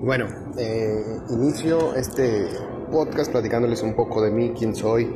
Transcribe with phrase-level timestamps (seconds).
[0.00, 0.26] Bueno,
[0.56, 2.46] eh, inicio este
[2.92, 5.12] podcast platicándoles un poco de mí, quién soy,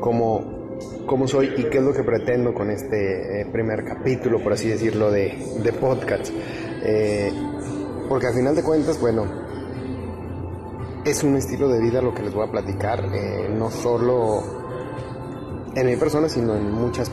[0.00, 4.54] cómo, cómo soy y qué es lo que pretendo con este eh, primer capítulo, por
[4.54, 6.30] así decirlo, de, de podcast.
[6.82, 7.32] Eh,
[8.08, 9.26] porque al final de cuentas, bueno,
[11.04, 13.04] es un estilo de vida lo que les voy a platicar,
[13.50, 14.42] no solo
[15.76, 17.10] en mi persona, sino en muchas,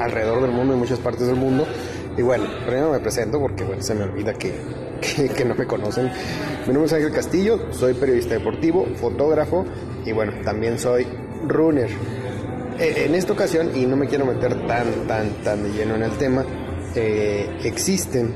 [0.00, 1.66] alrededor del mundo, en muchas partes del mundo.
[2.16, 4.83] Y bueno, primero me presento porque bueno, se me olvida que,
[5.36, 6.10] que, no me conocen.
[6.66, 9.64] Mi nombre es Ángel Castillo, soy periodista deportivo, fotógrafo
[10.04, 11.06] y bueno, también soy
[11.46, 11.90] runner.
[12.78, 16.02] Eh, en esta ocasión, y no me quiero meter tan, tan, tan de lleno en
[16.02, 16.44] el tema,
[16.94, 18.32] eh, existen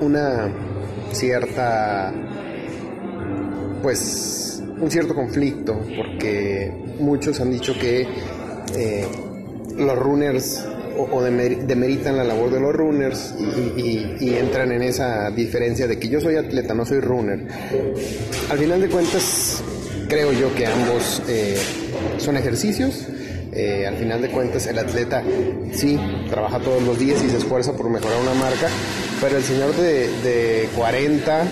[0.00, 0.52] una
[1.12, 2.12] cierta,
[3.82, 8.06] pues, un cierto conflicto, porque muchos han dicho que
[8.76, 9.06] eh,
[9.76, 10.66] los runners
[11.10, 13.34] o, demeritan la labor de los runners
[13.76, 17.46] y, entran en esa diferencia de que yo soy atleta, no soy runner.
[18.50, 19.62] Al final de cuentas,
[20.08, 21.56] creo yo que ambos eh,
[22.18, 23.06] son ejercicios.
[23.52, 25.24] Eh, al final de cuentas, el atleta
[25.72, 28.68] sí trabaja todos los días y se esfuerza por mejorar una marca,
[29.20, 31.44] pero el señor de, 40,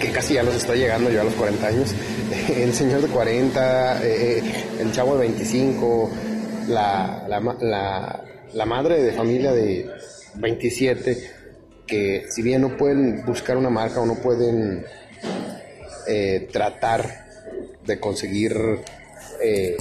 [0.00, 1.94] que, casi ya los está llegando yo a los 40 años,
[2.56, 4.42] el señor de 40, eh,
[4.80, 6.10] el chavo de 25,
[6.68, 8.25] la, la, la
[8.66, 9.90] madre de familia de
[10.34, 11.30] 27,
[11.86, 14.84] que si bien no pueden buscar una marca o no pueden
[16.06, 17.26] eh, tratar
[17.84, 18.56] de conseguir
[19.42, 19.76] eh,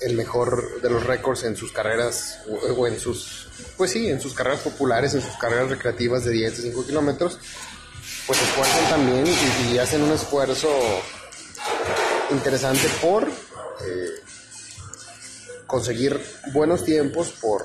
[0.00, 2.40] el mejor de los récords en sus carreras
[2.76, 6.62] o, en sus, pues sí, en sus carreras populares, en sus carreras recreativas de 10,
[6.62, 7.38] 5 kilómetros,
[8.26, 9.24] pues se esfuerzan también
[9.72, 10.68] y, hacen un esfuerzo
[12.30, 14.21] interesante por eh,
[15.72, 16.20] conseguir
[16.52, 17.62] buenos tiempos, por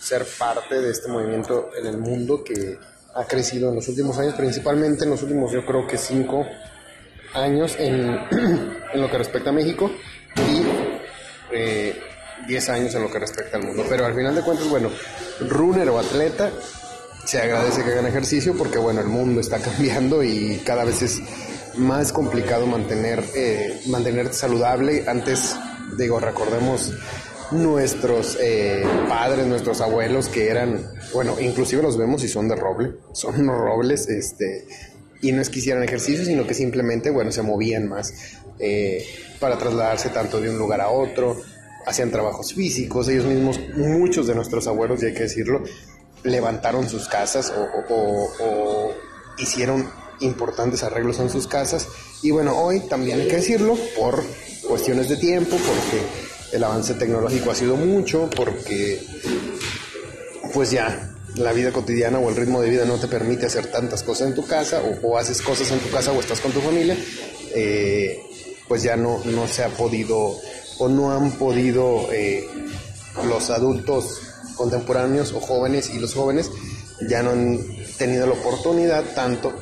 [0.00, 2.78] ser parte de este movimiento en el mundo que
[3.16, 6.46] ha crecido en los últimos años, principalmente en los últimos yo creo que cinco
[7.34, 8.16] años en,
[8.94, 9.90] en lo que respecta a México
[10.36, 10.62] y
[11.52, 12.00] eh,
[12.46, 13.84] 10 años en lo que respecta al mundo.
[13.88, 14.90] Pero al final de cuentas, bueno,
[15.40, 16.52] runner o atleta,
[17.24, 21.20] se agradece que hagan ejercicio porque bueno, el mundo está cambiando y cada vez es
[21.74, 25.06] más complicado mantener, eh, mantenerte saludable.
[25.08, 25.56] Antes,
[25.96, 26.92] digo, recordemos
[27.50, 32.94] nuestros eh, padres, nuestros abuelos que eran, bueno, inclusive los vemos y son de roble,
[33.12, 34.66] son robles, este,
[35.20, 38.12] y no es que hicieran ejercicio, sino que simplemente, bueno, se movían más
[38.58, 39.04] eh,
[39.40, 41.36] para trasladarse tanto de un lugar a otro,
[41.86, 45.62] hacían trabajos físicos, ellos mismos, muchos de nuestros abuelos, y hay que decirlo,
[46.24, 47.52] levantaron sus casas
[47.88, 48.92] o
[49.38, 49.88] hicieron
[50.20, 51.86] importantes arreglos en sus casas,
[52.22, 54.22] y bueno, hoy también hay que decirlo, por
[54.66, 59.02] cuestiones de tiempo, porque el avance tecnológico ha sido mucho porque
[60.52, 64.02] pues ya la vida cotidiana o el ritmo de vida no te permite hacer tantas
[64.02, 66.96] cosas en tu casa o, haces cosas en tu casa o estás con tu familia,
[67.54, 68.18] eh,
[68.66, 70.36] pues ya no, no se ha podido
[70.78, 72.46] o no han podido eh,
[73.26, 74.20] los adultos
[74.56, 76.50] contemporáneos o jóvenes y los jóvenes
[77.08, 77.60] ya no han
[77.96, 79.52] tenido la oportunidad tanto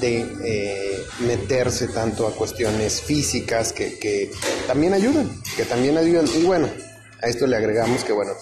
[0.00, 4.30] de eh, meterse tanto a cuestiones físicas que,
[4.66, 6.26] también ayudan, que también ayudan.
[6.34, 6.68] Y bueno,
[7.22, 8.32] a esto le agregamos que bueno,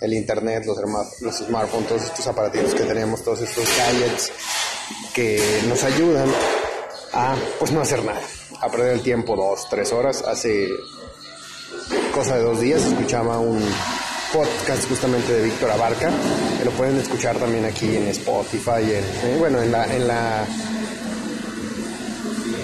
[0.00, 0.78] el internet, los,
[1.20, 4.32] los smartphones, todos estos aparatos que tenemos, todos estos gadgets
[5.14, 6.28] que nos ayudan
[7.12, 8.20] a pues no hacer nada,
[8.60, 10.22] a perder el tiempo dos, tres horas.
[10.22, 10.68] Hace
[12.12, 13.62] cosa de dos días escuchaba un
[14.32, 16.10] podcast justamente de Víctor Abarca,
[16.64, 18.82] lo pueden escuchar también aquí en Spotify,
[19.24, 20.46] en, bueno, en la, en la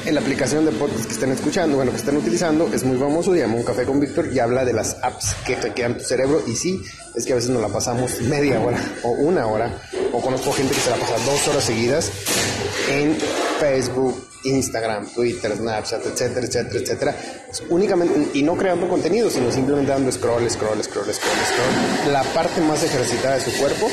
[0.05, 3.33] en la aplicación de podcast que estén escuchando, bueno, que estén utilizando, es muy famoso,
[3.33, 6.43] se llama Un Café con Víctor y habla de las apps que quedan tu cerebro.
[6.47, 6.81] Y sí,
[7.17, 9.83] es que a veces nos la pasamos media hora o una hora,
[10.13, 12.13] o conozco gente que se la pasa dos horas seguidas
[12.89, 13.19] en
[13.59, 17.17] Facebook, Instagram, Twitter, Snapchat, etcétera, etcétera, etcétera,
[17.71, 22.13] únicamente, y no creando contenido, sino simplemente dando scroll, scroll, scroll, scroll, scroll.
[22.13, 23.89] La parte más ejercitada de su cuerpo,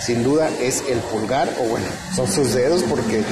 [0.00, 3.22] sin duda, es el pulgar, o bueno, son sus dedos, porque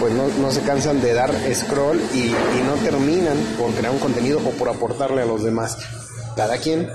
[0.00, 2.30] pues no, se cansan de dar scroll y,
[2.64, 5.78] no terminan por crear un contenido o por aportarle a los demás.
[6.36, 6.88] Cada quien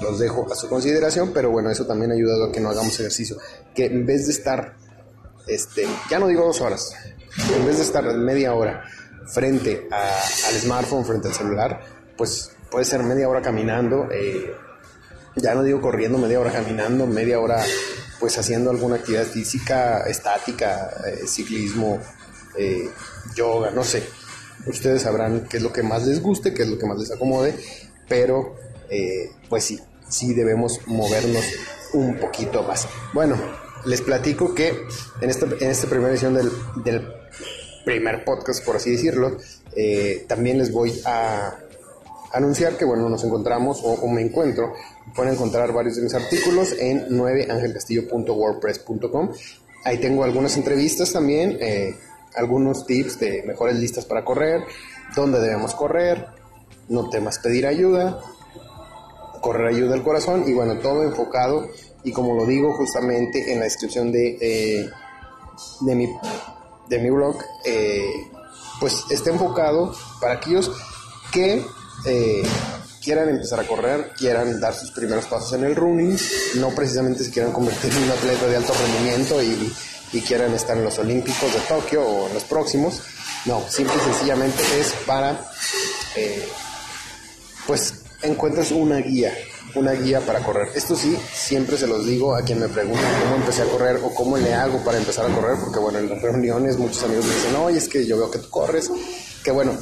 [0.00, 2.98] los dejo a su consideración, pero bueno, eso también ha ayudado a que no hagamos
[2.98, 3.36] ejercicio.
[3.74, 4.76] Que en vez de estar,
[5.46, 6.92] este, ya no digo dos horas,
[7.56, 8.84] en vez de estar media hora
[9.26, 11.80] frente al smartphone, frente al celular,
[12.16, 14.54] pues puede ser media hora caminando, eh,
[15.36, 17.62] ya no digo corriendo, media hora caminando, media hora
[18.18, 21.98] pues haciendo alguna actividad física, estática, eh, ciclismo,
[22.56, 22.88] eh,
[23.34, 24.02] yoga, no sé.
[24.66, 27.12] Ustedes sabrán qué es lo que más les guste, qué es lo que más les
[27.12, 27.54] acomode,
[28.08, 28.56] pero
[28.90, 31.44] eh, pues sí, sí debemos movernos
[31.92, 32.88] un poquito más.
[33.12, 33.36] Bueno,
[33.84, 34.86] les platico que
[35.20, 37.12] en esta, en esta primera edición del,
[37.88, 39.38] primer podcast, por así decirlo,
[39.74, 41.56] eh, también les voy a
[42.34, 44.74] anunciar que, bueno, nos encontramos o, me encuentro.
[45.16, 49.30] Pueden encontrar varios de mis artículos en 9angelcastillo.wordpress.com.
[49.84, 51.94] Ahí tengo algunas entrevistas también, eh,
[52.34, 54.60] algunos tips de mejores listas para correr,
[55.16, 56.26] dónde debemos correr,
[56.90, 58.20] no temas pedir ayuda,
[59.40, 61.66] correr ayuda al corazón y bueno, todo enfocado
[62.04, 64.90] y como lo digo justamente en la descripción de, eh,
[65.80, 66.06] de mi
[66.88, 68.30] de mi blog, eh,
[68.80, 70.70] pues está enfocado para aquellos
[71.32, 71.64] que
[72.06, 72.42] eh,
[73.02, 76.16] quieran empezar a correr, quieran dar sus primeros pasos en el running,
[76.56, 79.72] no precisamente se quieran convertir en un atleta de alto rendimiento y,
[80.26, 83.00] quieran estar en los Olímpicos de Tokio o en los próximos.
[83.44, 85.38] No, simple y sencillamente es para,
[86.16, 86.48] eh,
[87.66, 89.32] pues, encuentres una guía,
[89.74, 90.68] una guía para correr.
[90.74, 94.14] Esto sí, siempre se los digo a quien me pregunta cómo empecé a correr o
[94.14, 97.34] cómo le hago para empezar a correr, porque bueno, en las reuniones muchos amigos me
[97.34, 98.90] dicen, oye, es que yo veo que tú corres,
[99.42, 99.72] que bueno,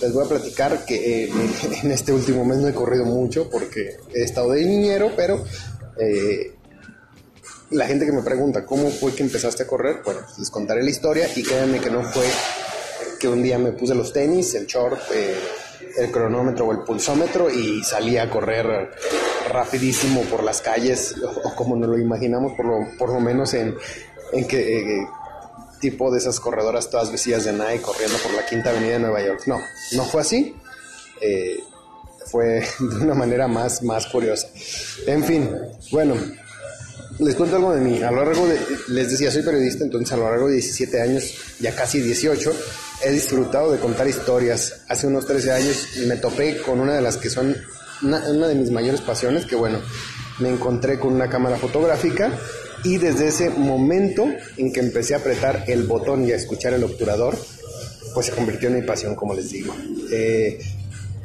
[0.00, 1.32] les voy a platicar que eh,
[1.82, 5.44] en este último mes no he corrido mucho porque he estado de niñero, pero
[5.98, 6.54] eh,
[7.70, 10.82] la gente que me pregunta cómo fue que empezaste a correr, bueno, pues les contaré
[10.82, 12.26] la historia y créanme que no fue
[13.18, 15.34] que un día me puse los tenis, el short, eh,
[15.98, 18.90] el cronómetro o el pulsómetro y salí a correr
[19.50, 21.14] rapidísimo por las calles,
[21.44, 23.74] o, como nos lo imaginamos, por lo, por lo menos en,
[24.32, 25.06] en que eh,
[25.80, 29.22] tipo de esas corredoras todas vestidas de Nike corriendo por la Quinta Avenida de Nueva
[29.22, 29.42] York.
[29.46, 29.60] No,
[29.92, 30.56] no fue así.
[31.20, 31.58] Eh,
[32.26, 32.44] fue
[32.78, 34.48] de una manera más, más curiosa.
[35.06, 35.50] En fin,
[35.90, 36.14] bueno,
[37.18, 38.02] les cuento algo de mí.
[38.02, 38.58] A lo largo de,
[38.88, 42.52] les decía, soy periodista, entonces a lo largo de 17 años, ya casi 18,
[43.04, 44.82] he disfrutado de contar historias.
[44.88, 47.56] Hace unos 13 años me topé con una de las que son
[48.02, 49.80] una, de mis mayores pasiones, que bueno,
[50.38, 52.32] me encontré con una cámara fotográfica
[52.84, 54.26] y desde ese momento
[54.56, 57.36] en que empecé a apretar el botón y a escuchar el obturador,
[58.14, 59.74] pues se convirtió en mi pasión, como les digo.
[60.10, 60.58] Eh,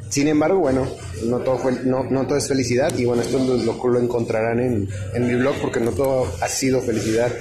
[0.08, 0.86] sin embargo, bueno,
[1.24, 4.88] no todo, fue, no, no todo es felicidad y bueno, esto lo, lo encontrarán en,
[5.14, 7.32] en, mi blog porque no todo ha sido felicidad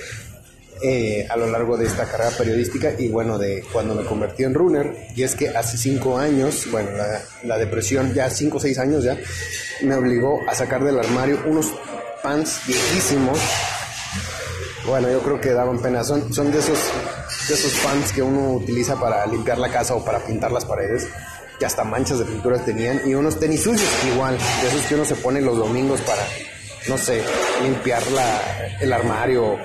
[0.83, 4.54] eh, a lo largo de esta carrera periodística y bueno, de cuando me convertí en
[4.54, 5.07] runner.
[5.16, 6.89] Y es que hace cinco años, bueno,
[7.44, 9.18] la, depresión, ya cinco o seis años ya,
[9.83, 11.74] me obligó a sacar del armario unos
[12.24, 13.39] pants viejísimos.
[14.86, 16.04] Bueno, yo creo que daban pena.
[16.04, 16.80] Son, son de esos
[17.48, 21.07] de esos pants que uno utiliza para limpiar la casa o para pintar las paredes
[21.62, 25.06] que hasta manchas de pinturas tenían, y unos tenis sucios igual, de esos que uno
[25.06, 26.24] se pone los domingos para,
[26.88, 27.22] no sé,
[27.63, 29.57] limpiar la, el armario,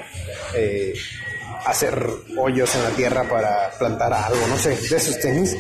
[0.55, 0.95] eh,
[1.67, 2.07] hacer
[2.39, 5.57] hoyos en la tierra para plantar algo, no sé, de esos tenis.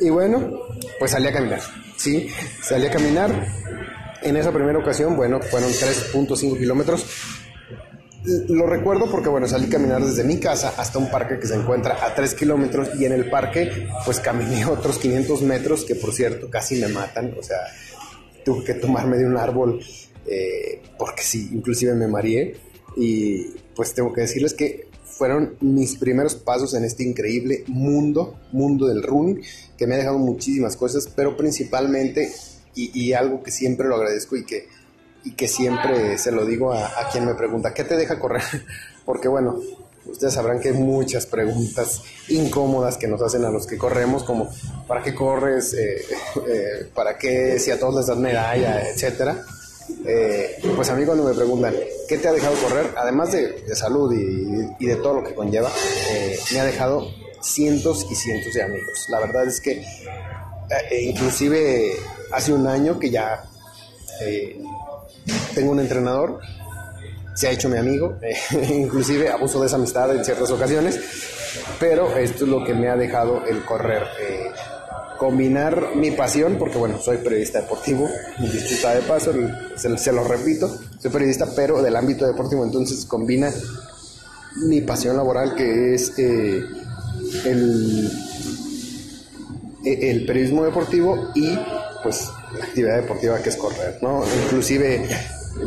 [0.00, 0.60] Y bueno,
[0.98, 1.60] pues salí a caminar,
[1.96, 2.28] ¿sí?
[2.62, 3.30] Salí a caminar.
[4.20, 7.06] En esa primera ocasión, bueno, fueron 3.5 kilómetros
[8.48, 11.54] lo recuerdo porque, bueno, salí a caminar desde mi casa hasta un parque que se
[11.54, 16.12] encuentra a 3 kilómetros y en el parque, pues caminé otros 500 metros que, por
[16.12, 17.34] cierto, casi me matan.
[17.38, 17.58] O sea,
[18.44, 19.80] tuve que tomarme de un árbol
[20.28, 22.56] eh, porque sí, inclusive me mareé.
[22.96, 28.86] Y pues tengo que decirles que fueron mis primeros pasos en este increíble mundo, mundo
[28.86, 29.40] del running,
[29.76, 32.32] que me ha dejado muchísimas cosas, pero principalmente,
[32.74, 34.68] y algo que siempre lo agradezco y que
[35.24, 38.42] y que siempre se lo digo a, quien me pregunta, ¿qué te deja correr?
[39.04, 39.60] Porque bueno,
[40.06, 44.48] ustedes sabrán que hay muchas preguntas incómodas que nos hacen a los que corremos, como
[44.86, 45.74] ¿para qué corres?
[45.74, 46.02] Eh,
[46.48, 48.88] eh, ¿Para qué si a todos les das medalla?
[48.88, 49.44] Etcétera.
[50.06, 51.74] Eh, pues a mí cuando me preguntan,
[52.08, 52.94] ¿qué te ha dejado correr?
[52.96, 55.70] Además de, salud y, de todo lo que conlleva,
[56.52, 57.10] me ha dejado
[57.42, 59.06] cientos y cientos de amigos.
[59.08, 59.84] La verdad es que
[61.00, 61.92] inclusive
[62.32, 63.44] hace un año que ya
[65.54, 66.40] tengo un entrenador,
[67.34, 68.18] se ha hecho mi amigo,
[68.70, 71.00] inclusive abuso de esa amistad en ciertas ocasiones,
[71.78, 74.04] pero esto es lo que me ha dejado el correr.
[75.18, 78.08] Combinar mi pasión, porque bueno, soy periodista deportivo,
[78.38, 79.32] disputa de paso,
[79.76, 83.52] se, lo repito, soy periodista, pero del ámbito deportivo, entonces combina
[84.68, 86.64] mi pasión laboral que es eh,
[87.44, 88.10] el,
[89.84, 91.58] el periodismo deportivo y
[92.02, 94.22] pues la actividad deportiva que es correr, ¿no?
[94.44, 95.08] Inclusive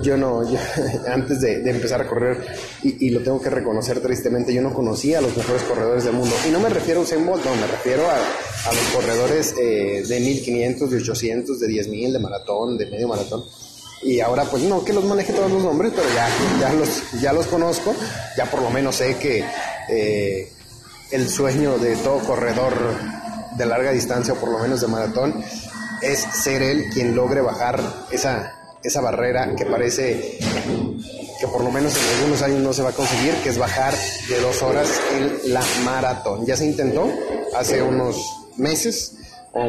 [0.01, 0.41] yo no,
[1.07, 2.45] antes de, empezar a correr,
[2.83, 6.35] y, lo tengo que reconocer tristemente, yo no conocía a los mejores corredores del mundo.
[6.47, 10.19] Y no me refiero a Usain Bolt, no, me refiero a, los corredores eh, de
[10.19, 13.43] 1500, de 800, de 10000, de maratón, de medio maratón.
[14.03, 16.27] Y ahora, pues no que los maneje todos los nombres, pero ya,
[16.59, 17.93] ya, los, ya los conozco,
[18.35, 19.43] ya por lo menos sé que
[19.89, 20.51] eh,
[21.11, 22.73] el sueño de todo corredor
[23.57, 25.43] de larga distancia, o por lo menos de maratón,
[26.01, 27.79] es ser él quien logre bajar
[28.11, 30.39] esa, esa barrera que parece
[31.39, 33.93] que por lo menos en algunos años no se va a conseguir, que es bajar
[34.29, 36.45] de dos horas en la maratón.
[36.45, 37.11] Ya se intentó
[37.55, 38.17] hace unos
[38.57, 39.17] meses,
[39.53, 39.67] o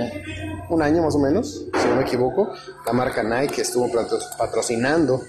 [0.68, 2.52] un año más o menos, si no me equivoco,
[2.86, 3.90] la marca Nike estuvo
[4.38, 5.22] patrocinando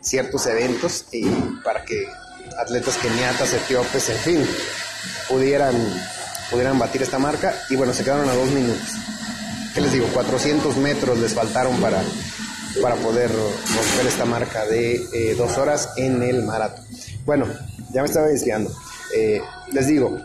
[0.00, 1.28] ciertos eventos y
[1.62, 2.08] para que
[2.58, 4.46] atletas keniatas, etíopes, en fin,
[5.28, 5.74] pudieran,
[6.50, 8.88] pudieran batir esta marca y bueno, se quedaron a dos minutos.
[9.74, 10.06] ¿Qué les digo?
[10.12, 12.02] 400 metros les faltaron para,
[12.82, 16.84] para poder romper esta marca de eh, dos horas en el maratón.
[17.24, 17.46] Bueno,
[17.92, 18.70] ya me estaba desviando.
[19.14, 19.40] Eh,
[19.72, 20.18] les digo,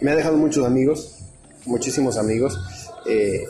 [0.00, 1.18] me ha dejado muchos amigos,
[1.64, 2.58] muchísimos amigos,
[3.06, 3.44] eh,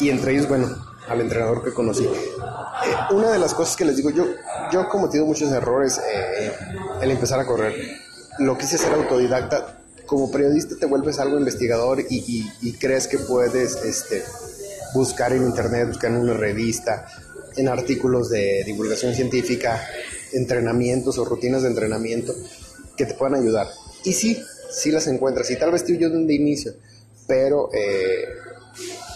[0.00, 0.68] y entre ellos, bueno,
[1.08, 2.08] al entrenador que conocí.
[3.10, 4.24] una de las cosas que les digo, yo,
[4.72, 6.00] yo he cometido muchos errores
[7.02, 7.74] el empezar a correr.
[8.38, 9.76] Lo quise ser autodidacta.
[10.06, 14.24] Como periodista te vuelves algo investigador y, y crees que puedes este,
[14.94, 17.06] buscar en internet, buscar en una revista,
[17.56, 19.82] en artículos de divulgación científica,
[20.32, 22.34] entrenamientos o rutinas de entrenamiento
[22.96, 23.68] que te puedan ayudar.
[24.04, 26.74] Y sí, sí las encuentras y tal vez tú yo de inicio,
[27.26, 28.24] pero eh,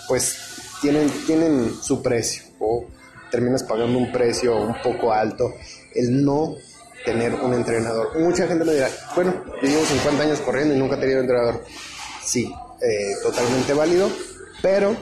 [0.08, 0.36] pues
[0.80, 2.86] tienen, tienen su precio o
[3.30, 5.54] terminas pagando un precio un poco alto
[5.94, 6.56] el no
[7.04, 8.18] tener un entrenador.
[8.18, 11.64] Mucha gente me dirá, bueno, yo llevo 50 años corriendo y nunca he tenido entrenador.
[12.24, 14.10] Sí, eh, totalmente válido,
[14.62, 14.96] pero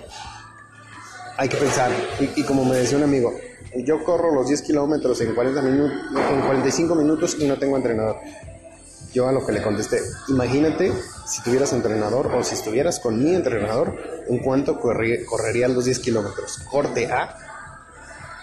[1.37, 1.91] hay que pensar,
[2.37, 3.33] y, como me decía un amigo,
[3.75, 5.99] yo corro los 10 kilómetros en, 40 minutos,
[6.31, 8.17] en 45 minutos y no tengo entrenador.
[9.15, 10.93] Yo a lo que le contesté, imagínate
[11.27, 13.95] si tuvieras entrenador o si estuvieras con mi entrenador,
[14.29, 16.59] en cuánto correrían los 10 kilómetros.
[16.71, 17.37] Corte A,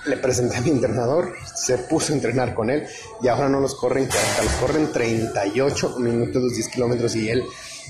[0.05, 2.87] le presenté a mi entrenador, se puso a entrenar con él
[3.21, 7.43] y ahora no los corren 40, los corren 38 minutos los 10 kilómetros y él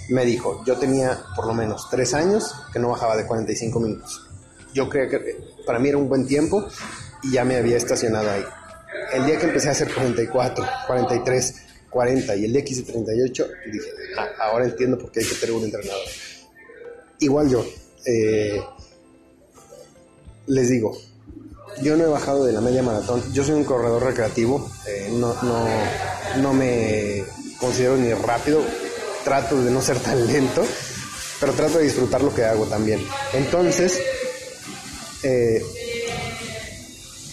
[0.10, 4.29] me dijo, yo tenía por lo menos 3 años que no bajaba de 45 minutos
[4.74, 6.68] yo creo que para mí era un buen tiempo
[7.24, 8.44] y ya me había estacionado ahí.
[9.14, 11.56] El día que empecé a hacer 44, 43,
[11.90, 15.36] 40 y el día que hice 38, dije, ah, ahora entiendo por qué hay que
[15.36, 16.04] tener un entrenador.
[17.20, 17.66] Igual yo,
[18.06, 18.62] eh,
[20.48, 20.98] les digo,
[21.82, 25.34] yo no he bajado de la media maratón, yo soy un corredor recreativo, eh, no,
[25.44, 25.66] no,
[26.42, 27.24] no me
[27.60, 28.62] considero ni rápido,
[29.24, 30.64] trato de no ser tan lento,
[31.40, 33.02] pero trato de disfrutar lo que hago también.
[33.34, 34.00] Entonces,
[35.24, 35.62] eh,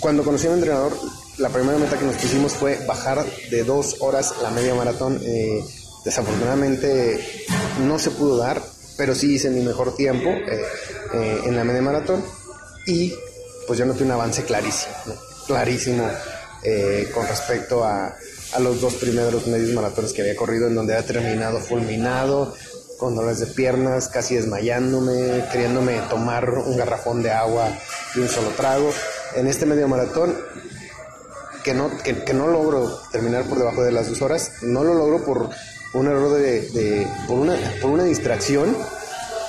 [0.00, 0.93] cuando conocí a un entrenador,
[1.38, 5.21] la primera meta que nos pusimos fue bajar de dos horas la media maratón.
[5.25, 5.64] Eh,
[6.05, 7.21] desafortunadamente
[7.83, 8.62] no se pudo dar,
[8.97, 12.25] pero sí hice mi mejor tiempo eh, en la media maratón
[12.87, 13.12] y
[13.66, 14.95] pues yo noté un avance clarísimo,
[15.47, 16.09] clarísimo
[17.12, 18.16] con respecto a,
[18.52, 22.55] a, los dos primeros medios maratones que había corrido, en donde había terminado fulminado,
[22.98, 27.68] con dolores de piernas, casi desmayándome, queriéndome tomar un garrafón de agua
[28.14, 28.90] y un solo trago.
[29.34, 30.36] En este medio maratón,
[31.62, 35.24] que no, que, no logro terminar por debajo de las dos horas, no lo logro
[35.24, 35.50] por
[35.94, 38.76] un error de, por, una, por una distracción.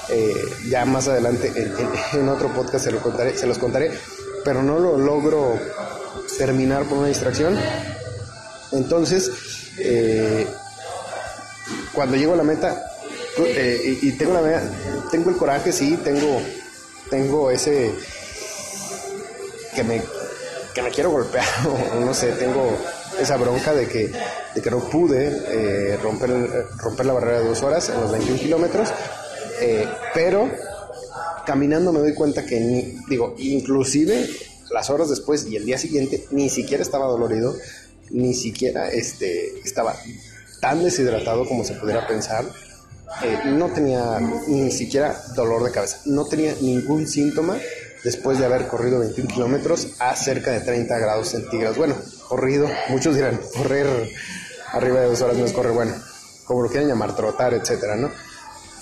[0.10, 0.34] Eh,
[0.70, 1.52] ya más adelante
[2.14, 3.92] en, otro podcast se, lo contaré, se los contaré,
[4.46, 5.60] pero no lo logro
[6.38, 7.58] terminar por una distracción.
[8.72, 9.32] Entonces,
[9.80, 10.48] eh,
[11.94, 12.97] cuando llego a la meta,
[13.46, 14.62] eh, y, tengo la
[15.12, 16.42] tengo el coraje, sí, tengo,
[17.10, 17.92] tengo ese
[19.76, 20.02] que me,
[20.74, 21.46] que me quiero golpear,
[21.96, 22.78] o no sé, tengo
[23.20, 24.12] esa bronca de que,
[24.56, 26.30] de que no pude eh, romper,
[26.78, 28.90] romper la barrera de dos horas en los 21 kilómetros,
[29.62, 30.50] eh, pero
[31.46, 34.28] caminando me doy cuenta que, ni, digo, inclusive
[34.72, 37.56] las horas después y el día siguiente ni siquiera estaba dolorido,
[38.10, 39.96] ni siquiera este, estaba
[40.60, 42.46] tan deshidratado como se pudiera pensar
[43.24, 47.58] eh, no tenía ni siquiera dolor de cabeza, no tenía ningún síntoma
[48.04, 51.78] después de haber corrido 21 kilómetros a cerca de 30 grados centígrados.
[51.78, 51.96] Bueno,
[52.28, 53.88] corrido, muchos dirán, correr
[54.72, 55.94] arriba de dos horas no es correr, bueno,
[56.46, 58.12] como lo quieran llamar, trotar, etcétera, ¿no?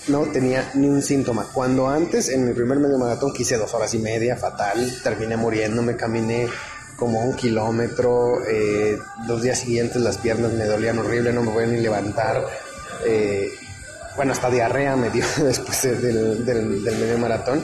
[0.08, 1.48] No tenía ni un síntoma.
[1.52, 5.82] Cuando antes, en mi primer medio maratón, quise dos horas y media, fatal, terminé muriendo,
[5.82, 6.48] me caminé
[6.96, 11.66] como un kilómetro, eh, los días siguientes las piernas me dolían horrible, no me voy
[11.66, 12.46] ni levantar.
[13.04, 13.50] Eh,
[14.16, 17.62] bueno, hasta diarrea me dio después del, medio maratón.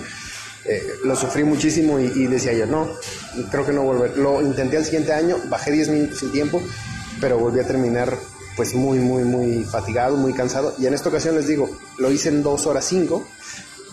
[0.64, 2.88] Eh, lo sufrí muchísimo y, decía yo, no,
[3.50, 4.16] creo que no volver.
[4.16, 6.62] Lo intenté al siguiente año, bajé 10 minutos sin tiempo,
[7.20, 8.16] pero volví a terminar
[8.56, 10.74] pues muy, muy, muy fatigado, muy cansado.
[10.78, 11.68] Y en esta ocasión les digo,
[11.98, 13.26] lo hice en 2 horas 5,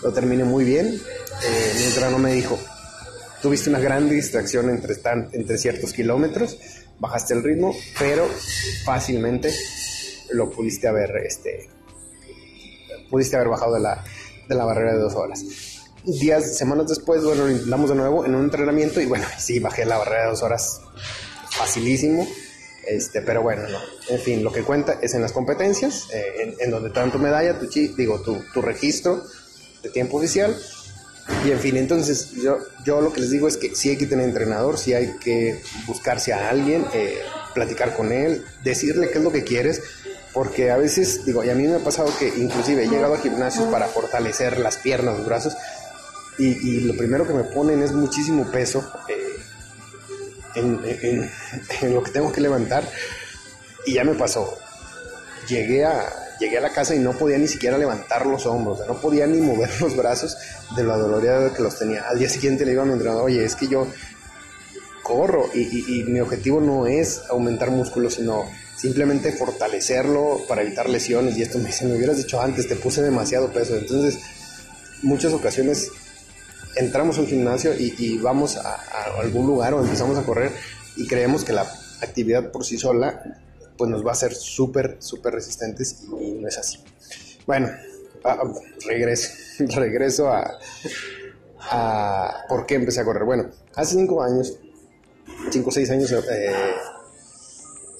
[0.03, 0.87] lo terminé muy bien.
[0.87, 2.59] Eh, mientras no me dijo,
[3.41, 4.95] tuviste una gran distracción entre,
[5.31, 6.57] entre ciertos kilómetros,
[6.99, 8.27] bajaste el ritmo, pero
[8.83, 9.51] fácilmente
[10.31, 11.69] lo pudiste haber este,
[13.09, 14.03] pudiste haber bajado de la,
[14.47, 15.43] de la barrera de dos horas.
[16.03, 19.85] Días, semanas después, bueno, lo intentamos de nuevo en un entrenamiento y bueno, sí, bajé
[19.85, 20.81] la barrera de dos horas
[21.51, 22.27] facilísimo.
[22.87, 23.79] Este, pero bueno, no.
[24.09, 27.67] En fin, lo que cuenta es en las competencias, eh, en, donde tanto medalla, tu,
[27.67, 29.21] digo, tu, tu registro
[29.83, 30.55] de tiempo oficial.
[31.45, 34.07] Y en fin, entonces yo, yo lo que les digo es que sí hay que
[34.07, 37.19] tener entrenador, sí hay que buscarse a alguien, eh,
[37.53, 39.83] platicar con él, decirle qué es lo que quieres,
[40.33, 43.19] porque a veces, digo, y a mí me ha pasado que inclusive he llegado a
[43.19, 45.57] gimnasios para fortalecer las piernas, los brazos,
[46.37, 49.35] y, lo primero que me ponen es muchísimo peso eh,
[51.81, 52.83] en, lo que tengo que levantar,
[53.85, 54.57] y ya me pasó.
[55.47, 59.01] Llegué a, llegué a la casa y no podía ni siquiera levantar los hombros, no
[59.01, 60.37] podía ni mover los brazos
[60.75, 62.03] de lo adolorida que los tenía.
[62.07, 63.87] Al día siguiente le iba a mi entrenador, oye, es que yo
[65.09, 68.45] corro y, y mi objetivo no es aumentar músculo, sino
[68.79, 73.01] simplemente fortalecerlo para evitar lesiones y esto me dice, me hubieras dicho antes, te puse
[73.01, 73.75] demasiado peso.
[73.75, 74.19] Entonces,
[75.01, 75.91] muchas ocasiones
[76.75, 78.75] entramos a un gimnasio y, vamos a,
[79.19, 80.51] algún lugar o empezamos a correr
[80.95, 81.67] y creemos que la
[82.01, 83.21] actividad por sí sola
[83.77, 86.79] pues nos va a hacer súper, súper resistentes y, no es así.
[87.45, 87.69] Bueno,
[88.85, 89.29] regreso,
[89.75, 90.57] regreso a,
[91.59, 93.23] a por qué empecé a correr.
[93.23, 94.57] Bueno, hace cinco años,
[95.51, 96.51] cinco o seis años, eh,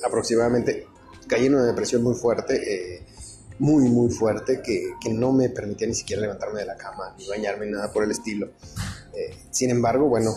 [0.05, 0.87] aproximadamente
[1.27, 3.05] caí en una depresión muy fuerte, eh,
[3.59, 7.27] muy, muy fuerte, que, que, no me permitía ni siquiera levantarme de la cama, ni
[7.27, 8.49] bañarme, nada por el estilo.
[9.13, 10.33] Eh, sin embargo, bueno,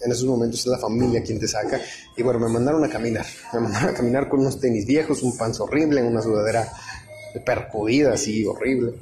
[0.00, 1.80] en esos momentos es la familia quien te saca.
[2.16, 3.26] Y bueno, me mandaron a caminar.
[3.52, 6.70] Me mandaron a caminar con unos tenis viejos, un panzo horrible, una sudadera
[7.44, 8.94] percudida, así horrible.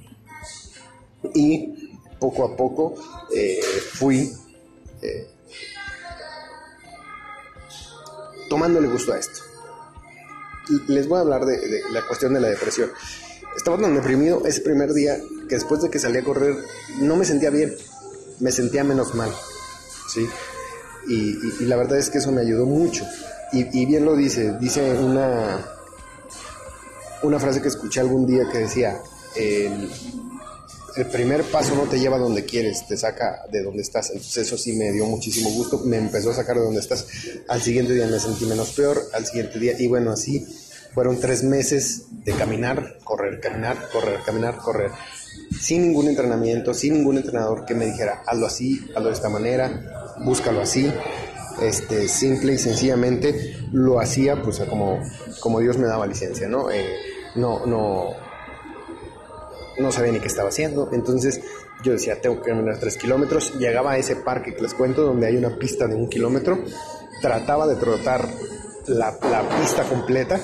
[1.34, 2.94] Y poco a poco
[3.34, 3.60] eh,
[3.92, 4.32] fui
[8.48, 9.40] tomándole gusto a esto
[10.88, 12.90] les voy a hablar de, la cuestión de la depresión.
[13.56, 15.16] Estaba tan deprimido ese primer día
[15.48, 16.56] que después de que salí a correr
[17.00, 17.74] no me sentía bien,
[18.40, 19.30] me sentía menos mal,
[20.12, 20.28] ¿sí?
[21.08, 23.04] Y, la verdad es que eso me ayudó mucho.
[23.52, 25.64] Y, bien lo dice, dice una,
[27.22, 29.00] una frase que escuché algún día que decía,
[30.96, 34.10] el primer paso no te lleva donde quieres, te saca de donde estás.
[34.10, 37.06] Entonces eso sí me dio muchísimo gusto, me empezó a sacar de donde estás.
[37.48, 40.46] Al siguiente día me sentí menos peor, al siguiente día, y bueno, así
[40.94, 44.90] fueron tres meses de caminar, correr, caminar, correr, caminar, correr.
[45.60, 50.14] Sin ningún entrenamiento, sin ningún entrenador que me dijera, hazlo así, hazlo de esta manera,
[50.24, 50.90] búscalo así.
[51.60, 55.00] Este, simple y sencillamente lo hacía pues como,
[55.40, 56.70] como Dios me daba licencia, ¿no?
[56.70, 56.86] Eh,
[57.34, 58.14] no, no,
[59.78, 60.90] no sabía ni qué estaba haciendo.
[60.92, 61.40] Entonces
[61.82, 63.58] yo decía, tengo que caminar tres kilómetros.
[63.58, 66.58] Llegaba a ese parque que les cuento, donde hay una pista de un kilómetro.
[67.20, 68.28] Trataba de trotar
[68.88, 69.18] la,
[69.60, 70.40] pista completa.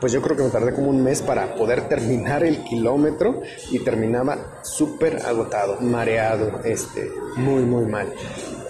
[0.00, 3.78] Pues yo creo que me tardé como un mes para poder terminar el kilómetro y
[3.78, 8.12] terminaba súper agotado, mareado, este, muy, muy mal.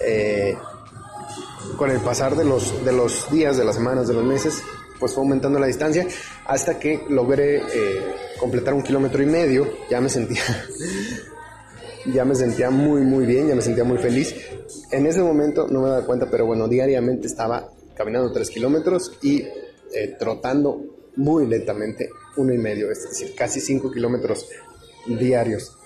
[0.01, 0.55] Eh,
[1.77, 4.63] con el pasar de los, de los días, de las semanas, de los meses,
[4.99, 6.07] pues fue aumentando la distancia
[6.45, 8.01] hasta que logré eh,
[8.39, 10.43] completar un kilómetro y medio, ya me sentía,
[12.13, 14.35] ya me sentía muy, muy bien, ya me sentía muy feliz.
[14.91, 19.41] En ese momento no me daba cuenta, pero bueno, diariamente estaba caminando tres kilómetros y
[19.41, 20.81] eh, trotando
[21.15, 24.47] muy lentamente uno y medio, es decir, casi cinco kilómetros
[25.07, 25.77] diarios.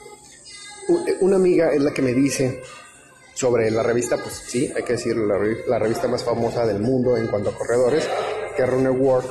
[1.22, 2.62] Una amiga es la que me dice
[3.40, 5.26] sobre la revista, pues sí, hay que decirlo,
[5.68, 8.06] la, revista más famosa del mundo en cuanto a corredores,
[8.56, 9.30] que es Runner World,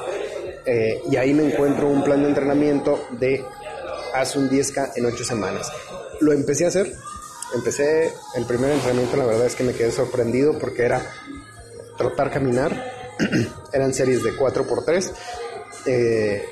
[0.70, 3.42] eh, y ahí me encuentro un plan de entrenamiento de
[4.12, 5.72] haz un 10K en 8 semanas.
[6.20, 6.92] Lo empecé a hacer,
[7.54, 11.00] empecé el primer entrenamiento, la verdad es que me quedé sorprendido porque era
[11.96, 12.84] trotar, caminar,
[13.72, 15.10] eran series de 4x3
[15.86, 16.44] eh,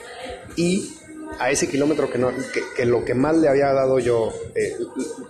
[0.57, 0.96] y
[1.38, 2.31] a ese kilómetro que, no,
[2.74, 4.79] que, lo que más le había dado yo, eh,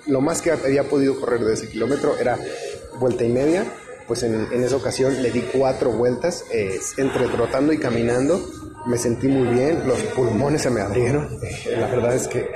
[0.07, 2.39] lo más que había podido correr de ese kilómetro era
[3.01, 3.65] vuelta y media,
[4.07, 6.45] pues en, esa ocasión le di cuatro vueltas,
[6.97, 8.41] entre trotando y caminando,
[8.87, 11.29] me sentí muy bien, los pulmones se me abrieron,
[11.79, 12.49] la verdad es que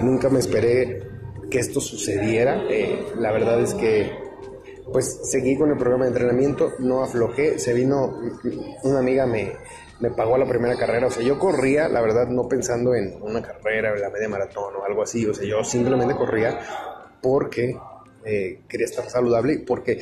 [0.00, 1.02] nunca me esperé
[1.50, 4.12] que esto sucediera, eh, la verdad es que
[4.92, 8.18] pues seguí con el programa de entrenamiento, no aflojé, se vino,
[8.82, 9.52] una amiga me,
[10.00, 13.40] me pagó la primera carrera, o sea, yo corría, la verdad, no pensando en una
[13.40, 16.58] carrera, en la media maratón o algo así, o sea, yo simplemente corría
[17.22, 17.76] porque
[18.24, 20.00] eh, quería estar saludable y porque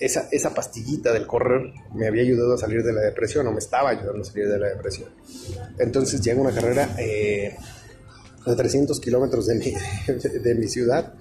[0.00, 3.58] esa, esa pastillita del correr me había ayudado a salir de la depresión o me
[3.58, 5.08] estaba ayudando a salir de la depresión.
[5.78, 7.56] Entonces llega una carrera eh,
[8.46, 9.74] de 300 kilómetros de mi,
[10.42, 11.14] de, mi ciudad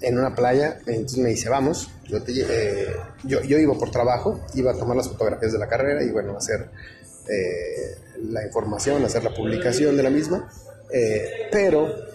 [0.00, 2.86] en una playa, entonces me dice, vamos, yo, eh,
[3.24, 6.36] yo, yo, iba por trabajo, iba a tomar las fotografías de la carrera y bueno,
[6.36, 6.70] hacer
[7.28, 10.50] eh, la información, hacer la publicación de la misma,
[11.52, 12.09] pero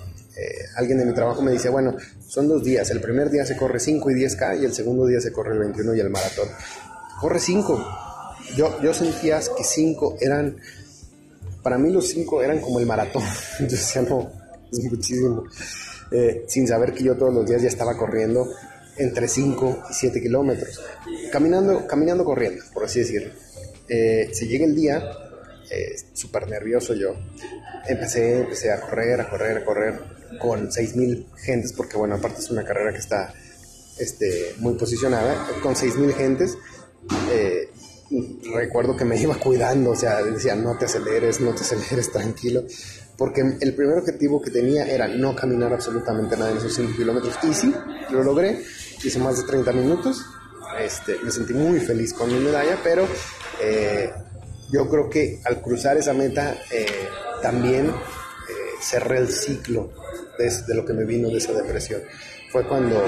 [0.76, 1.95] alguien de mi trabajo me dice, bueno,
[2.28, 2.89] son dos días.
[2.91, 5.60] El primer día se corre 5 y 10K y el segundo día se corre el
[5.60, 6.50] 21 y el maratón.
[7.19, 7.86] Corre 5.
[8.58, 10.58] yo, yo sentía que cinco eran,
[11.63, 13.24] para mí los cinco eran como el maratón.
[13.60, 14.32] Yo decía, no,
[14.71, 15.45] muchísimo.
[16.12, 18.48] Eh, sin saber que yo todos los días ya estaba corriendo
[18.98, 20.82] entre 5 y 7 kilómetros.
[21.32, 23.34] Caminando, caminando, corriendo, por así decirlo.
[23.89, 25.02] Eh, se llega el día,
[25.71, 27.15] eh, súper nervioso yo.
[27.88, 32.50] Empecé, empecé a correr, a correr, a correr con 6.000 gentes, porque bueno, aparte es
[32.50, 33.34] una carrera que está
[33.98, 36.58] este, muy posicionada, con 6.000 gentes.
[37.32, 37.69] Eh,
[38.54, 42.63] recuerdo que me iba cuidando, o sea, decía, no te aceleres, no te aceleres, tranquilo,
[43.17, 47.36] porque el primer objetivo que tenía era no caminar absolutamente nada en esos 5 kilómetros,
[47.43, 47.74] y sí,
[48.10, 48.62] lo logré,
[49.04, 50.26] hice más de 30 minutos,
[50.80, 53.08] este, me sentí muy feliz con mi medalla, pero
[53.62, 54.12] eh,
[54.71, 56.86] yo creo que al cruzar esa meta eh,
[57.41, 57.93] también
[58.82, 59.91] cerré el ciclo
[60.38, 62.02] de, lo que me vino de esa depresión.
[62.52, 63.04] Fue cuando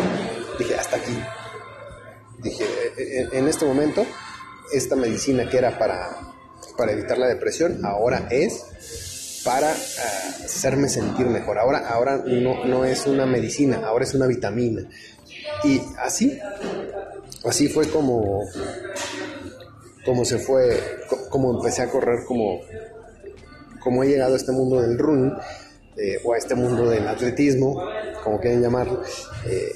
[0.57, 1.17] dije, hasta aquí.
[2.39, 2.65] Dije,
[3.33, 4.05] en este momento
[4.71, 6.09] esta medicina que era para,
[6.77, 11.57] para evitar la depresión, ahora es para ah, hacerme sentir mejor.
[11.57, 14.89] Ahora, ahora no, no es una medicina, ahora es una vitamina.
[15.63, 16.37] Y así,
[17.45, 18.43] así fue como,
[20.05, 20.77] como se fue,
[21.29, 22.59] como empecé a correr, como,
[23.79, 25.33] como he llegado a este mundo del running,
[25.97, 27.83] eh, o a este mundo del atletismo,
[28.23, 29.01] como quieren llamarlo,
[29.45, 29.75] eh,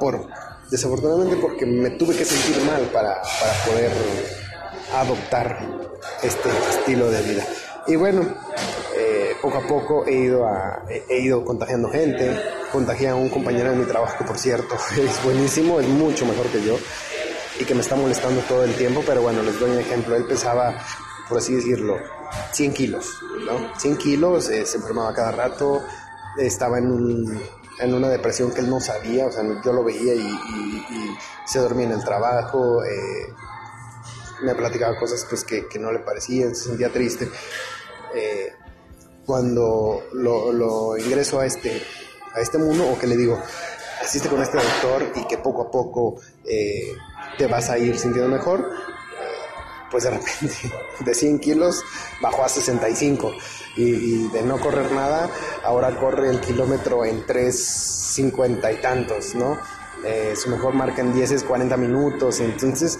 [0.00, 0.26] por,
[0.70, 3.20] desafortunadamente porque me tuve que sentir mal para,
[3.66, 3.92] poder
[4.94, 5.58] adoptar
[6.22, 7.44] este estilo de vida.
[7.86, 8.22] Y bueno,
[8.96, 12.34] eh, poco a poco he ido, a, he ido contagiando gente,
[12.72, 16.62] contagié a un compañero de mi trabajo por cierto es buenísimo, es mucho mejor que
[16.62, 16.78] yo
[17.60, 20.24] y que me está molestando todo el tiempo, pero bueno, les doy un ejemplo, él
[20.24, 20.74] pesaba,
[21.28, 21.96] por así decirlo,
[22.52, 23.78] 100 kilos, ¿no?
[23.78, 25.82] 100 kilos, eh, se enfermaba cada rato,
[26.38, 27.42] estaba en un
[27.80, 30.38] en una depresión que él no sabía, o sea, yo lo veía y,
[31.44, 33.34] se dormía en el trabajo, eh,
[34.42, 37.28] me platicaba cosas pues que, no le parecían, se sentía triste.
[38.14, 38.52] Eh,
[39.26, 41.82] cuando lo, ingreso a este,
[42.32, 43.42] a este mundo, o que le digo,
[44.00, 48.70] asiste con este doctor y que poco a poco te vas a ir sintiendo mejor,
[49.90, 50.54] pues de repente
[51.00, 51.82] de 100 kilos
[52.20, 53.32] bajó a 65
[53.76, 55.28] y, de no correr nada,
[55.64, 59.58] ahora corre el kilómetro en 3.50 y tantos, ¿no?
[60.04, 62.98] Eh, su mejor marca en 10 es 40 minutos, entonces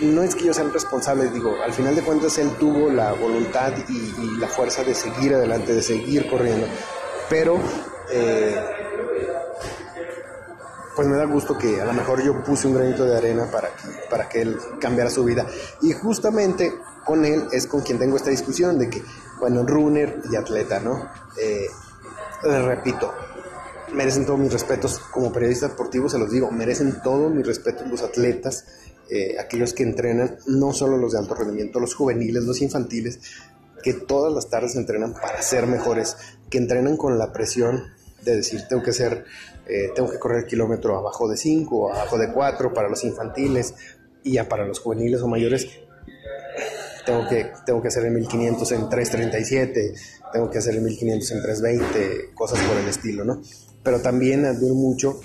[0.00, 3.12] no es que yo sea el responsable, digo, al final de cuentas él tuvo la
[3.12, 6.66] voluntad y, la fuerza de seguir adelante, de seguir corriendo,
[7.28, 7.58] pero
[8.10, 8.54] eh,
[10.98, 13.68] pues me da gusto que a lo mejor yo puse un granito de arena para
[13.68, 15.46] que, para que él cambiara su vida.
[15.80, 16.72] Y justamente
[17.04, 19.00] con él es con quien tengo esta discusión de que,
[19.38, 21.08] bueno, runner y atleta, ¿no?
[21.40, 21.68] Eh,
[22.42, 23.14] les repito,
[23.94, 28.02] merecen todos mis respetos como periodista deportivo, se los digo, merecen todos mis respetos los
[28.02, 28.64] atletas,
[29.08, 33.20] eh, aquellos que entrenan, no solo los de alto rendimiento, los juveniles, los infantiles,
[33.84, 36.16] que todas las tardes entrenan para ser mejores,
[36.50, 37.84] que entrenan con la presión
[38.22, 39.24] de decir, tengo que ser,
[39.66, 43.74] eh, tengo que correr kilómetro abajo de 5, abajo de 4 para los infantiles
[44.22, 45.68] y para los juveniles o mayores
[47.08, 49.94] tengo que, tengo que hacer el 1500 en 337,
[50.30, 53.40] tengo que hacer el 1500 en 320, cosas por el estilo, ¿no?
[53.82, 55.18] Pero también admiro mucho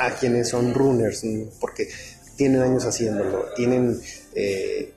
[0.00, 1.22] a quienes son runners,
[1.60, 1.88] porque
[2.36, 4.00] tienen años haciéndolo, tienen
[4.34, 4.94] eh,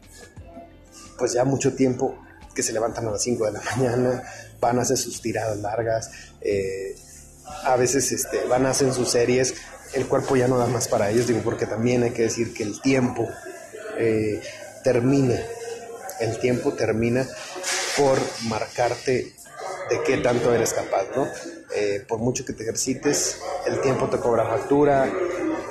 [1.19, 2.17] pues ya mucho tiempo
[2.55, 4.23] que se levantan a las 5 de la mañana,
[4.59, 6.09] van a hacer sus tiradas largas,
[6.41, 6.95] eh,
[7.63, 9.55] a veces este, van a hacer sus series,
[9.93, 12.63] el cuerpo ya no da más para ellos, digo, porque también hay que decir que
[12.63, 13.27] el tiempo
[13.97, 14.41] eh,
[14.83, 15.39] termina
[16.19, 17.25] el tiempo termina
[17.97, 19.33] por marcarte
[19.89, 21.27] de qué tanto eres capaz, ¿no?
[21.75, 25.09] Eh, por mucho que te ejercites, el tiempo te cobra factura,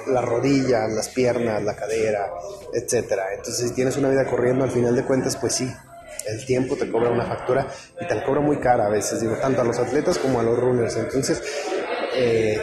[0.07, 2.31] las rodillas, las piernas, la cadera,
[2.73, 3.35] etcétera.
[3.35, 5.73] Entonces, si tienes una vida corriendo, al final de cuentas, pues sí,
[6.27, 7.67] el tiempo te cobra una factura
[8.01, 10.43] y te la cobra muy cara a veces, digo, tanto a los atletas como a
[10.43, 10.97] los runners.
[10.97, 11.43] Entonces,
[12.15, 12.61] eh,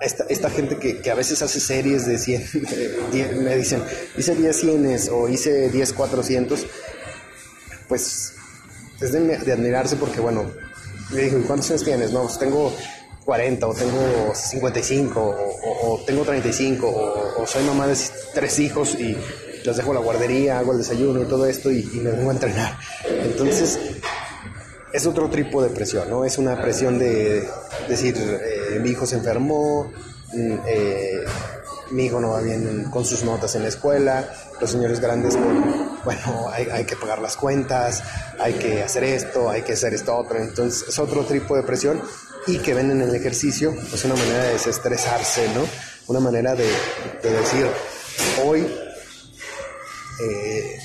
[0.00, 2.44] esta, esta gente que, que, a veces hace series de 100,
[3.44, 3.82] me dicen,
[4.16, 6.66] hice 10 100 o hice 10 400,
[7.88, 8.32] pues
[9.00, 10.50] es de, admirarse porque, bueno,
[11.10, 12.12] me digo, ¿cuántos años tienes?
[12.12, 12.72] No, pues tengo
[13.24, 17.96] 40 o tengo 55 o, o, tengo 35 o, soy mamá de
[18.34, 19.16] tres hijos y
[19.64, 22.78] los dejo la guardería, hago el desayuno y todo esto y, me vengo a entrenar.
[23.08, 23.78] Entonces,
[24.92, 26.24] es otro tipo de presión, ¿no?
[26.24, 27.48] Es una presión de
[27.88, 29.90] decir, eh, mi hijo se enfermó,
[30.32, 31.24] mm, eh,
[31.90, 34.28] mi hijo no va bien con sus notas en la escuela,
[34.60, 35.36] los señores grandes,
[36.04, 38.02] bueno, hay, que pagar las cuentas,
[38.38, 42.00] hay que hacer esto, hay que hacer esto otro, entonces es otro tipo de presión
[42.46, 45.66] y que ven en el ejercicio, pues una manera de desestresarse, ¿no?
[46.08, 46.66] una manera de,
[47.22, 47.66] decir,
[48.44, 48.66] hoy
[50.20, 50.78] eh,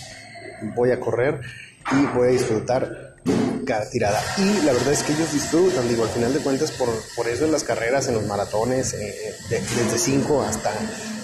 [0.76, 1.40] voy a correr
[1.92, 3.16] y voy a disfrutar
[3.66, 4.22] cada tirada.
[4.38, 7.46] Y la verdad es que ellos disfrutan, digo, al final de cuentas, por, por eso
[7.46, 10.72] en las carreras, en los maratones, eh, desde 5 hasta,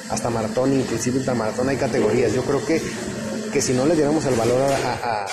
[0.09, 2.33] hasta maratón, inclusive ultramaratón, hay categorías.
[2.33, 2.81] Yo creo que,
[3.51, 5.25] que si no le diéramos el valor a,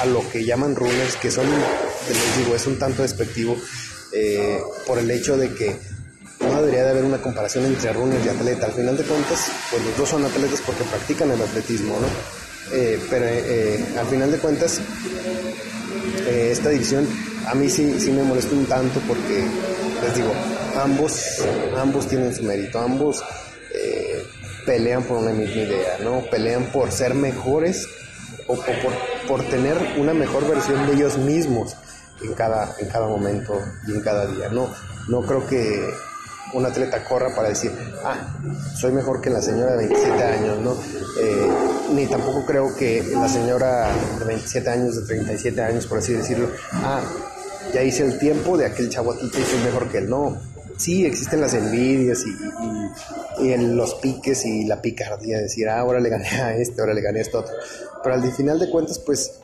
[0.00, 3.56] a, lo que llaman runners, que son, les digo, es un tanto despectivo,
[4.12, 5.76] eh, por el hecho de que
[6.40, 8.66] no debería de haber una comparación entre runners y atleta.
[8.66, 12.06] Al final de cuentas, pues los dos son atletas porque practican el atletismo, ¿no?
[12.72, 13.26] Eh, pero
[14.00, 14.80] al final de cuentas
[16.26, 17.06] eh, esta división
[17.46, 19.46] a mí sí, sí me molesta un tanto porque,
[20.02, 20.32] les digo,
[20.74, 21.42] ambos,
[21.76, 23.22] ambos tienen su mérito, ambos
[23.72, 24.24] eh,
[24.64, 26.22] pelean por una misma idea, ¿no?
[26.28, 27.86] Pelean por ser mejores
[28.48, 28.66] o, por,
[29.28, 31.76] por, tener una mejor versión de ellos mismos
[32.22, 34.68] en cada, en cada momento y en cada día, ¿no?
[35.08, 35.88] No creo que
[36.52, 37.72] un atleta corra para decir,
[38.04, 38.38] ah,
[38.74, 40.72] soy mejor que la señora de 27 años, ¿no?
[41.20, 41.48] Eh,
[41.94, 46.48] ni tampoco creo que la señora de 27 años, de 37 años, por así decirlo,
[46.72, 47.02] ah,
[47.72, 50.36] ya hice el tiempo de aquel chaguatito y soy mejor que él, no.
[50.76, 56.10] Sí, existen las envidias y, y, los piques y la picardía, decir, ah, ahora le
[56.10, 57.54] gané a este, ahora le gané a este otro.
[58.02, 59.40] Pero al final de cuentas, pues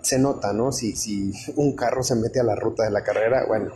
[0.00, 0.72] se nota, ¿no?
[0.72, 3.70] Si, si un carro se mete a la ruta de la carrera, bueno,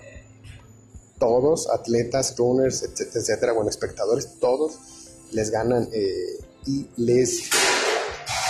[1.19, 4.79] todos, atletas, runners, etcétera, bueno, espectadores, todos
[5.33, 7.51] les ganan eh, y les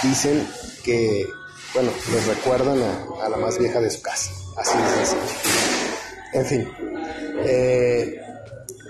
[0.03, 0.47] dicen
[0.85, 1.27] que,
[1.75, 2.79] bueno, les recuerdan
[3.23, 4.31] a, la más vieja de su casa.
[4.57, 5.17] Así es
[6.33, 6.69] En fin,
[7.45, 8.21] eh,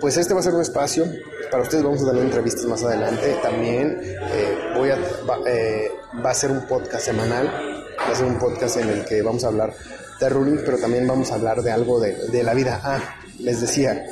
[0.00, 1.06] pues este va a ser un espacio.
[1.50, 3.38] Para ustedes vamos a dar entrevistas más adelante.
[3.42, 4.96] También eh, voy a,
[5.28, 5.38] va,
[6.24, 7.46] va, a ser un podcast semanal.
[7.98, 9.74] Va a ser un podcast en el que vamos a hablar
[10.20, 12.80] de running, pero también vamos a hablar de algo de, de la vida.
[12.82, 13.00] Ah,
[13.38, 14.06] les decía,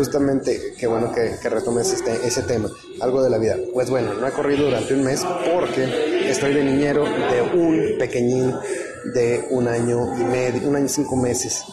[0.00, 3.58] justamente, qué bueno que, retomes este, ese tema, algo de la vida.
[3.74, 5.20] Pues bueno, no he corrido durante un mes
[5.52, 8.54] porque estoy de niñero de un pequeñín
[9.12, 11.64] de un año y medio, un año y cinco meses,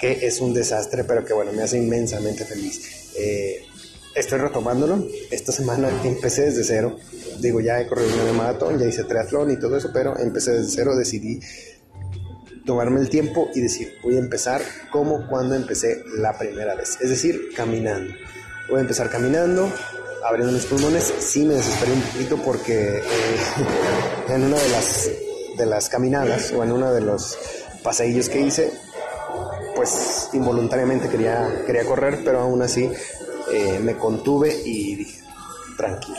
[0.00, 3.12] que es un desastre, pero que bueno, me hace inmensamente feliz.
[3.16, 3.66] Eh,
[4.16, 5.06] estoy retomándolo.
[5.30, 6.96] Esta semana empecé desde cero.
[7.38, 10.72] Digo, ya he corrido un maratón, ya hice triatlón y todo eso, pero empecé desde
[10.72, 10.96] cero.
[10.96, 11.40] Decidí
[12.64, 17.10] tomarme el tiempo y decir, voy a empezar como cuando empecé la primera vez, es
[17.10, 18.12] decir, caminando.
[18.68, 19.72] Voy a empezar caminando,
[20.24, 23.02] abriendo mis pulmones, sí me desesperé un poquito porque eh,
[24.28, 25.10] en una de las,
[25.56, 27.38] de las caminadas o en uno de los
[27.82, 28.72] paseillos que hice,
[29.74, 32.90] pues involuntariamente quería, quería correr, pero aún así
[33.52, 35.22] eh, me contuve y dije,
[35.76, 36.18] tranquilo,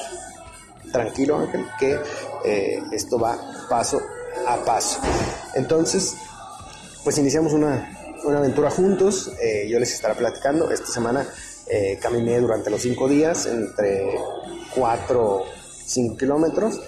[0.92, 2.00] tranquilo Ángel, que
[2.44, 3.38] eh, esto va
[3.70, 4.02] paso
[4.48, 5.00] a paso.
[5.54, 6.16] Entonces,
[7.04, 9.32] pues iniciamos una, aventura juntos.
[9.42, 10.72] Eh, yo les estaré platicando.
[10.72, 11.28] Esta semana
[11.68, 14.20] eh, caminé durante los cinco días entre
[14.76, 15.44] 4
[15.86, 16.80] 5 kilómetros.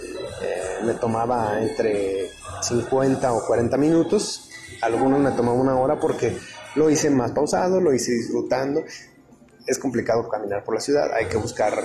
[0.42, 2.30] Eh, me tomaba entre
[2.62, 4.50] 50 o 40 minutos.
[4.82, 6.38] Algunos me tomaban una hora porque
[6.76, 8.84] lo hice más pausado, lo hice disfrutando.
[9.66, 11.82] Es complicado caminar por la ciudad, hay que buscar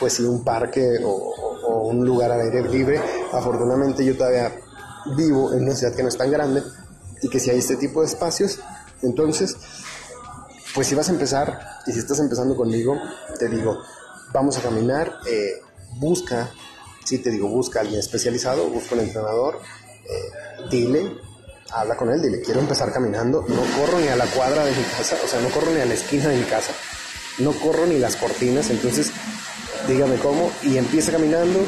[0.00, 3.00] pues sí un parque o, o un lugar al aire libre.
[3.32, 4.52] Afortunadamente yo todavía
[5.16, 6.62] vivo en una ciudad que no es tan grande,
[7.24, 8.58] y que si hay este tipo de espacios,
[9.00, 9.56] entonces,
[10.74, 12.98] pues si vas a empezar y si estás empezando conmigo,
[13.38, 13.80] te digo,
[14.30, 15.54] vamos a caminar, eh,
[15.96, 16.50] busca,
[17.02, 19.58] si te digo, busca a alguien especializado, busca un entrenador,
[20.04, 21.16] eh, dile,
[21.72, 24.82] habla con él, dile, quiero empezar caminando, no corro ni a la cuadra de mi
[24.82, 26.74] casa, o sea, no corro ni a la esquina de mi casa,
[27.38, 29.12] no corro ni las cortinas, entonces
[29.88, 31.64] dígame cómo y empieza caminando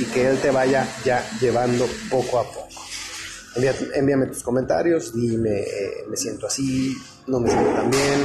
[0.00, 2.65] y que él te vaya ya llevando poco a poco
[3.94, 8.20] envíame tus comentarios, dime, eh, me siento así, no me siento tan bien,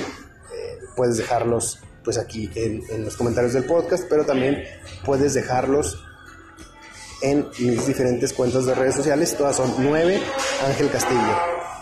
[0.54, 4.64] eh, puedes dejarlos pues aquí en, los comentarios del podcast, pero también
[5.06, 6.04] puedes dejarlos
[7.22, 10.20] en mis diferentes cuentas de redes sociales, todas son 9
[10.66, 11.38] Ángel Castillo,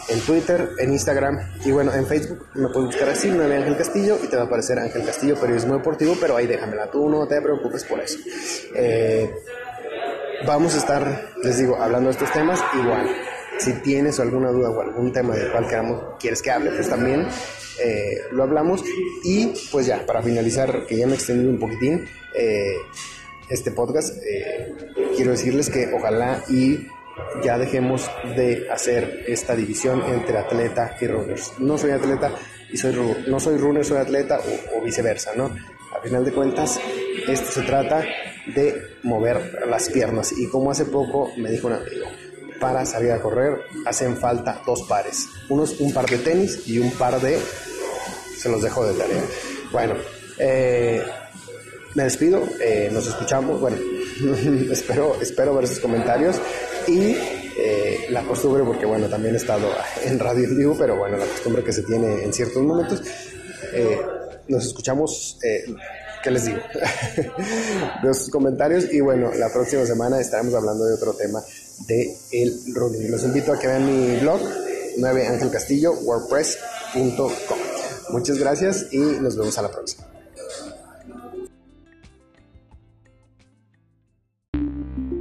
[0.10, 4.20] en Twitter, en Instagram y bueno, en Facebook me puedes buscar así, 9 Ángel Castillo
[4.22, 7.42] y te va a aparecer Ángel Castillo Periodismo Deportivo, pero ahí déjamela, tú no te
[7.42, 8.20] preocupes por eso.
[8.76, 9.34] Eh,
[10.46, 13.08] vamos a estar, les digo, hablando de estos temas igual
[13.60, 17.28] si tienes alguna duda o algún tema del cual queramos, quieres que hable, pues también
[17.84, 18.84] eh, lo hablamos.
[19.24, 22.76] Y pues ya, para finalizar, que ya me he extendido un poquitín eh,
[23.50, 24.76] este podcast, eh,
[25.16, 26.88] quiero decirles que ojalá y
[27.44, 31.54] ya dejemos de hacer esta división entre atleta y runners.
[31.60, 32.32] No soy atleta
[32.72, 32.96] y soy
[33.28, 34.40] no soy runner, soy atleta
[34.76, 35.52] o, viceversa, ¿no?
[35.96, 36.80] A final de cuentas,
[37.28, 38.06] esto se trata
[38.56, 40.32] de mover las piernas.
[40.38, 42.06] Y como hace poco me dijo un amigo,
[42.60, 45.28] para salir a correr hacen falta dos pares.
[45.50, 47.40] Unos, un par de tenis y un par de...
[48.38, 49.24] Se los dejo de tarea.
[49.72, 49.96] Bueno,
[50.38, 51.04] eh,
[51.96, 53.78] me despido, eh, nos escuchamos, bueno,
[54.72, 56.40] espero, espero ver sus comentarios
[56.88, 57.16] y
[57.58, 59.68] eh, la costumbre, porque bueno, también he estado
[60.06, 63.02] en radio vivo, pero bueno, la costumbre que se tiene en ciertos momentos.
[63.74, 64.00] Eh,
[64.48, 65.38] nos escuchamos,
[66.24, 66.60] ¿qué les digo?
[68.04, 71.40] de sus comentarios y bueno, la próxima semana estaremos hablando de otro tema
[71.88, 72.60] de el.
[73.10, 74.42] Los invito a que vean mi blog
[74.98, 77.32] 9 Ángel Castillo, wordpress.com.
[78.12, 80.06] Muchas gracias y nos vemos a la próxima.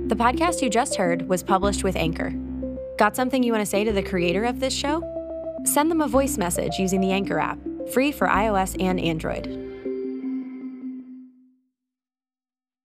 [0.08, 2.32] The podcast you just heard was published with Anchor.
[2.96, 5.02] Got something you want to say to the creator of this show?
[5.64, 7.58] Send them a voice message using the Anchor app,
[7.92, 9.67] free for iOS and Android.